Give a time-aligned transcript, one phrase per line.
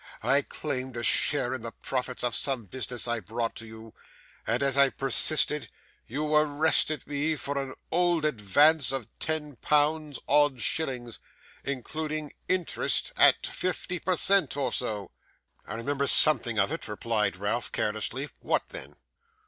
[0.23, 3.93] I claimed a share in the profits of some business I brought to you,
[4.47, 5.69] and, as I persisted,
[6.07, 11.19] you arrested me for an old advance of ten pounds, odd shillings,
[11.63, 15.11] including interest at fifty per cent, or so.'
[15.67, 18.27] 'I remember something of it,' replied Ralph, carelessly.
[18.39, 18.95] 'What then?